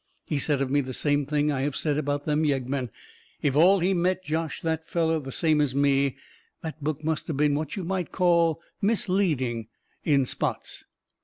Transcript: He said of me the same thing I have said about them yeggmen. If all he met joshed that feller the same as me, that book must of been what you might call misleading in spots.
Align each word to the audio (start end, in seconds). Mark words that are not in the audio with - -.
He 0.25 0.39
said 0.39 0.63
of 0.63 0.71
me 0.71 0.81
the 0.81 0.95
same 0.95 1.27
thing 1.27 1.51
I 1.51 1.61
have 1.61 1.75
said 1.75 1.99
about 1.99 2.25
them 2.25 2.43
yeggmen. 2.43 2.89
If 3.43 3.55
all 3.55 3.81
he 3.81 3.93
met 3.93 4.23
joshed 4.23 4.63
that 4.63 4.89
feller 4.89 5.19
the 5.19 5.31
same 5.31 5.61
as 5.61 5.75
me, 5.75 6.15
that 6.63 6.83
book 6.83 7.03
must 7.03 7.29
of 7.29 7.37
been 7.37 7.53
what 7.53 7.75
you 7.75 7.83
might 7.83 8.11
call 8.11 8.59
misleading 8.81 9.67
in 10.03 10.25
spots. 10.25 10.85